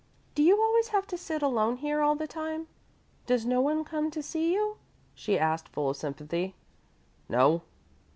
[0.33, 2.65] "Do you always have to sit alone here all the time?
[3.27, 4.77] Does no one come to see you?"
[5.13, 6.55] she asked, full of sympathy.
[7.29, 7.61] "No."